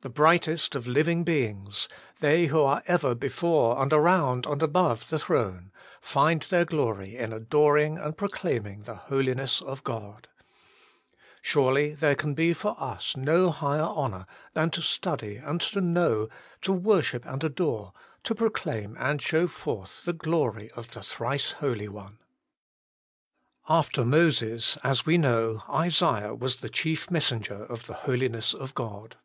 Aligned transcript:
The 0.00 0.08
brightest 0.08 0.76
of 0.76 0.86
living 0.86 1.24
beings, 1.24 1.88
they 2.20 2.46
who 2.46 2.62
are 2.62 2.84
ever 2.86 3.16
before 3.16 3.82
and 3.82 3.92
around 3.92 4.46
and 4.46 4.62
above 4.62 5.08
the 5.08 5.18
throne, 5.18 5.72
find 6.00 6.40
their 6.42 6.64
glory 6.64 7.16
in 7.16 7.32
adoring 7.32 7.98
and 7.98 8.16
proclaiming 8.16 8.82
the 8.84 8.94
Holiness 8.94 9.60
of 9.60 9.82
God: 9.82 10.28
surely 11.42 11.94
there 11.94 12.14
can 12.14 12.34
be 12.34 12.54
for 12.54 12.76
us 12.80 13.16
no 13.16 13.50
higher 13.50 13.82
honour 13.82 14.26
than 14.54 14.70
to 14.70 14.82
study 14.82 15.34
and 15.34 15.60
to 15.62 15.80
know, 15.80 16.28
to 16.62 16.70
worship 16.72 17.26
and 17.26 17.42
adore, 17.42 17.92
to 18.22 18.36
proclaim 18.36 18.94
and 19.00 19.20
show 19.20 19.48
forth 19.48 20.04
the 20.04 20.12
glory 20.12 20.70
of 20.76 20.92
the 20.92 21.02
Thrice 21.02 21.50
Holy 21.50 21.88
One. 21.88 22.20
After 23.68 24.04
Moses, 24.04 24.76
as 24.84 25.04
we 25.04 25.18
know, 25.18 25.64
Isaiah 25.68 26.36
was 26.36 26.60
the 26.60 26.68
chief 26.70 27.08
108 27.08 27.08
HOLY 27.08 27.16
IN 27.34 27.42
CHRIST. 27.42 27.58
messenger 27.58 27.64
of 27.74 27.86
the 27.88 28.06
Holiness 28.06 28.54
of 28.54 28.74
God. 28.76 29.16